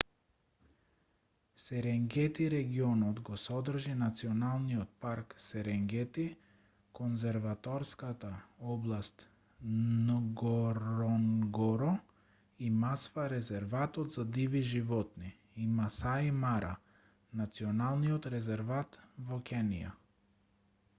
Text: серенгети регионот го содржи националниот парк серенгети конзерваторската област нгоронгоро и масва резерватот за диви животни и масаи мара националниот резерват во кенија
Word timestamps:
серенгети 1.63 2.45
регионот 2.53 3.19
го 3.27 3.35
содржи 3.41 3.91
националниот 3.97 4.93
парк 5.03 5.35
серенгети 5.47 6.23
конзерваторската 6.99 8.31
област 8.75 9.25
нгоронгоро 10.07 11.93
и 12.69 12.69
масва 12.85 13.25
резерватот 13.35 14.11
за 14.15 14.25
диви 14.37 14.61
животни 14.71 15.33
и 15.65 15.67
масаи 15.67 16.31
мара 16.45 16.71
националниот 17.43 18.29
резерват 18.37 18.99
во 19.29 19.39
кенија 19.51 19.93